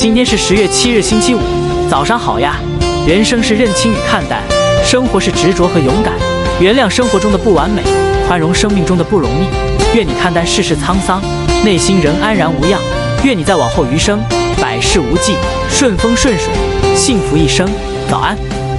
[0.00, 1.38] 今天是十月七日星期五。
[1.90, 2.56] 早上好呀。
[3.06, 4.42] 人生是认清与看淡
[4.82, 6.14] 生活是执着和勇敢。
[6.58, 7.82] 原谅生活中的不完美
[8.26, 9.94] 宽容生命中的不容易。
[9.94, 11.20] 愿你看淡世事沧桑
[11.66, 12.80] 内心仍安然无恙。
[13.24, 14.18] 愿你在往后余生
[14.58, 15.34] 百事无忌
[15.68, 16.48] 顺风顺水
[16.96, 17.68] 幸福一生。
[18.08, 18.69] 早安。